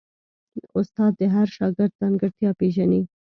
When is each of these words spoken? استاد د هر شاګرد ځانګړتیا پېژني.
استاد 0.77 1.11
د 1.19 1.21
هر 1.35 1.47
شاګرد 1.57 1.91
ځانګړتیا 2.01 2.49
پېژني. 2.59 3.01